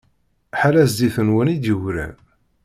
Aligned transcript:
Ḥala 0.59 0.83
zzit-nwen 0.89 1.53
i 1.55 1.57
d-yegran. 1.61 2.17